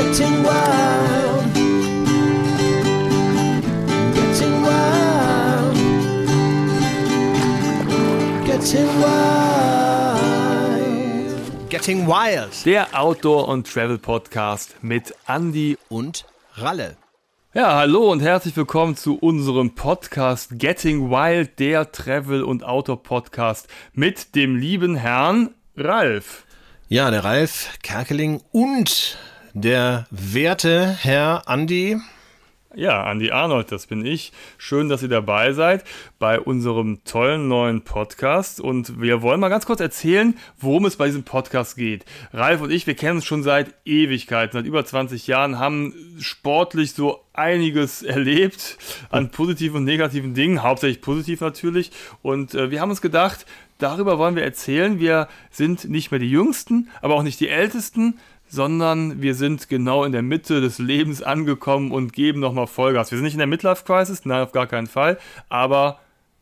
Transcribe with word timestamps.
Getting 0.00 0.42
wild. 0.42 1.44
Getting 4.14 4.62
wild. 4.64 5.76
Getting 8.46 8.88
wild. 9.02 10.20
Getting 11.68 12.06
Wild 12.06 12.64
Der 12.64 12.88
Outdoor- 12.98 13.46
und 13.48 13.70
Travel-Podcast 13.70 14.82
mit 14.82 15.14
Andy. 15.28 15.76
und 15.90 16.24
Ralle. 16.54 16.96
Ja, 17.52 17.74
hallo 17.74 18.10
und 18.10 18.20
herzlich 18.20 18.56
willkommen 18.56 18.96
zu 18.96 19.18
unserem 19.18 19.74
Podcast 19.74 20.58
Getting 20.58 21.10
Wild, 21.10 21.58
der 21.58 21.92
Travel- 21.92 22.44
und 22.44 22.64
Outdoor-Podcast 22.64 23.68
mit 23.92 24.34
dem 24.34 24.56
lieben 24.56 24.94
Herrn 24.94 25.50
Ralf. 25.76 26.46
Ja, 26.88 27.10
der 27.10 27.22
Ralf 27.22 27.78
Kerkeling 27.82 28.40
und 28.50 29.18
der 29.54 30.06
werte 30.10 30.96
Herr 31.00 31.48
Andi. 31.48 31.98
Ja, 32.72 33.10
Andy 33.10 33.32
Arnold, 33.32 33.72
das 33.72 33.88
bin 33.88 34.06
ich. 34.06 34.32
Schön, 34.56 34.88
dass 34.88 35.02
ihr 35.02 35.08
dabei 35.08 35.52
seid 35.52 35.82
bei 36.20 36.38
unserem 36.38 37.02
tollen 37.02 37.48
neuen 37.48 37.82
Podcast. 37.82 38.60
Und 38.60 39.00
wir 39.00 39.22
wollen 39.22 39.40
mal 39.40 39.48
ganz 39.48 39.66
kurz 39.66 39.80
erzählen, 39.80 40.38
worum 40.56 40.84
es 40.84 40.94
bei 40.94 41.06
diesem 41.06 41.24
Podcast 41.24 41.76
geht. 41.76 42.04
Ralf 42.32 42.60
und 42.60 42.70
ich, 42.70 42.86
wir 42.86 42.94
kennen 42.94 43.16
uns 43.16 43.24
schon 43.24 43.42
seit 43.42 43.74
Ewigkeiten, 43.84 44.52
seit 44.52 44.66
über 44.66 44.84
20 44.84 45.26
Jahren, 45.26 45.58
haben 45.58 45.94
sportlich 46.20 46.92
so 46.92 47.24
einiges 47.32 48.02
erlebt 48.04 48.78
an 49.10 49.32
positiven 49.32 49.78
und 49.78 49.84
negativen 49.84 50.34
Dingen, 50.34 50.62
hauptsächlich 50.62 51.02
positiv 51.02 51.40
natürlich. 51.40 51.90
Und 52.22 52.54
äh, 52.54 52.70
wir 52.70 52.80
haben 52.80 52.90
uns 52.90 53.02
gedacht, 53.02 53.46
darüber 53.78 54.16
wollen 54.16 54.36
wir 54.36 54.44
erzählen. 54.44 55.00
Wir 55.00 55.26
sind 55.50 55.90
nicht 55.90 56.12
mehr 56.12 56.20
die 56.20 56.30
Jüngsten, 56.30 56.88
aber 57.02 57.16
auch 57.16 57.24
nicht 57.24 57.40
die 57.40 57.48
Ältesten 57.48 58.20
sondern 58.50 59.22
wir 59.22 59.34
sind 59.34 59.68
genau 59.68 60.04
in 60.04 60.12
der 60.12 60.22
Mitte 60.22 60.60
des 60.60 60.78
Lebens 60.78 61.22
angekommen 61.22 61.92
und 61.92 62.12
geben 62.12 62.40
nochmal 62.40 62.66
Vollgas. 62.66 63.10
Wir 63.10 63.18
sind 63.18 63.24
nicht 63.24 63.34
in 63.34 63.38
der 63.38 63.46
Midlife 63.46 63.84
Crisis, 63.84 64.24
nein, 64.24 64.42
auf 64.42 64.52
gar 64.52 64.66
keinen 64.66 64.88
Fall, 64.88 65.18
aber 65.48 66.00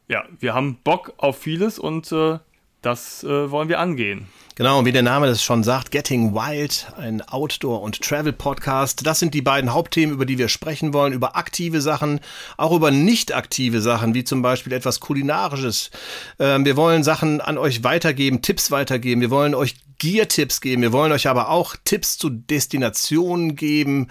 ja, 0.08 0.24
wir 0.41 0.55
haben 0.55 0.78
Bock 0.82 1.12
auf 1.19 1.38
vieles 1.38 1.78
und 1.78 2.10
äh, 2.12 2.38
das 2.82 3.24
äh, 3.24 3.50
wollen 3.50 3.69
wir 3.69 3.80
angehen. 3.80 4.27
Genau, 4.55 4.80
und 4.80 4.86
wie 4.86 4.92
der 4.92 5.02
Name 5.02 5.28
das 5.28 5.42
schon 5.42 5.62
sagt, 5.62 5.92
Getting 5.92 6.34
Wild, 6.34 6.92
ein 6.97 7.22
Outdoor- 7.22 7.80
und 7.80 8.00
Travel-Podcast. 8.00 9.06
Das 9.06 9.20
sind 9.20 9.32
die 9.34 9.42
beiden 9.42 9.72
Hauptthemen, 9.72 10.14
über 10.14 10.27
die 10.27 10.36
wir 10.36 10.48
sprechen 10.48 10.92
wollen, 10.92 11.12
über 11.12 11.36
aktive 11.36 11.80
Sachen, 11.80 12.19
auch 12.56 12.72
über 12.72 12.91
nicht 12.91 13.32
aktive 13.32 13.80
Sachen, 13.80 14.14
wie 14.14 14.25
zum 14.25 14.42
Beispiel 14.42 14.72
etwas 14.72 14.98
Kulinarisches. 14.98 15.92
Ähm, 16.41 16.64
wir 16.64 16.77
wollen 16.77 17.04
Sachen 17.04 17.41
an 17.41 17.56
euch 17.56 17.84
weitergeben, 17.84 18.42
Tipps 18.42 18.72
weitergeben. 18.72 19.20
Wir 19.20 19.30
wollen 19.30 19.54
euch 19.54 19.77
Gear-Tipps 19.98 20.60
geben. 20.60 20.82
Wir 20.82 20.92
wollen 20.92 21.12
euch 21.12 21.28
aber 21.28 21.48
auch 21.50 21.77
Tipps 21.84 22.18
zu 22.18 22.30
Destinationen 22.30 23.56
geben, 23.56 24.08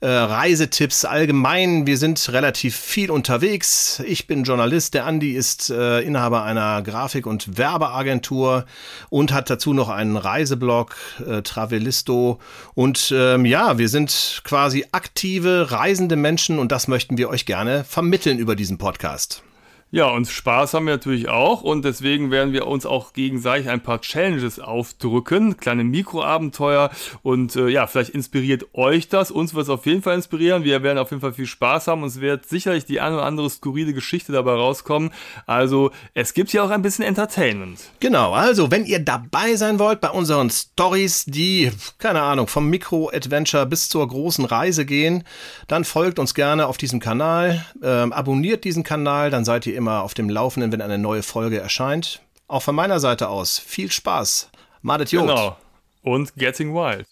äh, 0.00 0.08
Reisetipps 0.08 1.04
allgemein. 1.04 1.86
Wir 1.86 1.96
sind 1.96 2.32
relativ 2.32 2.76
viel 2.76 3.10
unterwegs. 3.10 4.02
Ich 4.06 4.26
bin 4.26 4.44
Journalist, 4.44 4.94
der 4.94 5.06
Andi 5.06 5.32
ist 5.32 5.70
äh, 5.70 6.00
Inhaber 6.00 6.42
einer 6.42 6.82
Grafik- 6.82 7.26
und 7.26 7.56
Werbeagentur 7.56 8.66
und 9.10 9.32
hat 9.32 9.48
dazu 9.50 9.72
noch 9.72 9.88
einen 9.88 10.16
Reiseblog, 10.16 10.96
äh, 11.26 11.42
Travelisto. 11.42 12.38
Und 12.74 13.12
ähm, 13.16 13.44
ja, 13.44 13.78
wir 13.78 13.88
sind 13.88 14.42
quasi 14.44 14.86
aktive, 14.92 15.70
reisende 15.70 16.16
Menschen 16.16 16.58
und 16.58 16.72
das 16.72 16.88
möchten 16.88 17.16
wir 17.16 17.28
euch 17.28 17.46
gerne 17.46 17.84
vermitteln 17.84 18.38
über 18.38 18.56
diesen 18.56 18.78
Podcast. 18.78 19.42
Ja, 19.90 20.10
und 20.10 20.28
Spaß 20.28 20.74
haben 20.74 20.86
wir 20.86 20.94
natürlich 20.94 21.28
auch. 21.28 21.62
Und 21.62 21.84
deswegen 21.84 22.30
werden 22.30 22.52
wir 22.52 22.66
uns 22.66 22.84
auch 22.84 23.14
gegenseitig 23.14 23.70
ein 23.70 23.82
paar 23.82 24.02
Challenges 24.02 24.60
aufdrücken, 24.60 25.56
kleine 25.56 25.82
Mikroabenteuer. 25.82 26.90
Und 27.22 27.56
äh, 27.56 27.68
ja, 27.68 27.86
vielleicht 27.86 28.10
inspiriert 28.10 28.66
euch 28.74 29.08
das, 29.08 29.30
uns 29.30 29.54
wird 29.54 29.64
es 29.64 29.70
auf 29.70 29.86
jeden 29.86 30.02
Fall 30.02 30.14
inspirieren, 30.14 30.64
wir 30.64 30.82
werden 30.82 30.98
auf 30.98 31.10
jeden 31.10 31.22
Fall 31.22 31.32
viel 31.32 31.46
Spaß 31.46 31.86
haben. 31.86 32.02
Und 32.02 32.08
es 32.08 32.20
wird 32.20 32.46
sicherlich 32.46 32.84
die 32.84 33.00
eine 33.00 33.16
oder 33.16 33.24
andere 33.24 33.48
skurrile 33.48 33.94
Geschichte 33.94 34.32
dabei 34.32 34.52
rauskommen, 34.52 35.10
also 35.46 35.90
es 36.14 36.34
gibt 36.34 36.50
hier 36.50 36.64
auch 36.64 36.70
ein 36.70 36.82
bisschen 36.82 37.04
Entertainment. 37.04 37.80
Genau, 38.00 38.32
also 38.32 38.70
wenn 38.70 38.84
ihr 38.84 38.98
dabei 38.98 39.56
sein 39.56 39.78
wollt 39.78 40.00
bei 40.00 40.10
unseren 40.10 40.50
Stories, 40.50 41.24
die, 41.24 41.70
keine 41.98 42.20
Ahnung, 42.20 42.46
vom 42.46 42.68
Mikro-Adventure 42.68 43.66
bis 43.66 43.88
zur 43.88 44.06
großen 44.06 44.44
Reise 44.44 44.84
gehen, 44.84 45.24
dann 45.66 45.84
folgt 45.84 46.18
uns 46.18 46.34
gerne 46.34 46.66
auf 46.66 46.76
diesem 46.76 47.00
Kanal, 47.00 47.64
ähm, 47.82 48.12
abonniert 48.12 48.64
diesen 48.64 48.84
Kanal, 48.84 49.30
dann 49.30 49.44
seid 49.44 49.66
ihr 49.66 49.77
immer 49.78 50.02
auf 50.02 50.12
dem 50.12 50.28
Laufenden, 50.28 50.72
wenn 50.72 50.82
eine 50.82 50.98
neue 50.98 51.22
Folge 51.22 51.58
erscheint. 51.58 52.20
Auch 52.48 52.62
von 52.62 52.74
meiner 52.74 53.00
Seite 53.00 53.28
aus 53.28 53.58
viel 53.58 53.90
Spaß. 53.90 54.50
Madet 54.82 55.12
Jod. 55.12 55.28
Genau. 55.28 55.56
Und 56.02 56.34
Getting 56.36 56.74
Wild. 56.74 57.06